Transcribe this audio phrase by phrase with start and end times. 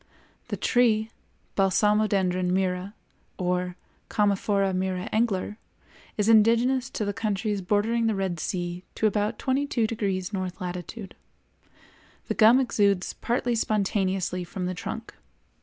[0.47, 1.11] The tree,
[1.55, 2.95] Balsamodendron Myrrha
[3.37, 3.75] (or
[4.09, 5.59] Commiphora Myrrha Engler)
[6.17, 10.51] is indigenous to the countries bordering the Red Sea to about 22° N.
[10.59, 11.09] Lat.;
[12.27, 15.13] the gum exudes partly spontaneously from the trunk.